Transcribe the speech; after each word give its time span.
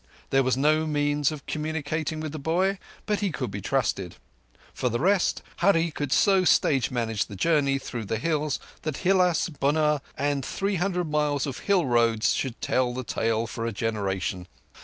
There 0.31 0.41
was 0.41 0.57
no 0.57 0.87
means 0.87 1.31
of 1.31 1.45
communicating 1.45 2.21
with 2.21 2.31
the 2.31 2.39
boy, 2.39 2.79
but 3.05 3.19
he 3.19 3.31
could 3.31 3.51
be 3.51 3.61
trusted. 3.61 4.15
For 4.73 4.89
the 4.89 4.97
rest, 4.99 5.43
Hurree 5.57 5.91
could 5.91 6.11
so 6.11 6.43
stage 6.43 6.89
manage 6.89 7.27
the 7.27 7.35
journey 7.35 7.77
through 7.77 8.05
the 8.05 8.17
hills 8.17 8.59
that 8.81 9.03
Hilás, 9.03 9.47
Bunár, 9.59 10.01
and 10.17 10.43
four 10.43 10.71
hundred 10.73 11.11
miles 11.11 11.45
of 11.45 11.59
hill 11.59 11.85
roads 11.85 12.33
should 12.33 12.59
tell 12.61 12.95
the 12.95 13.03
tale 13.03 13.45
for 13.45 13.67
a 13.67 13.71
generation. 13.71 14.47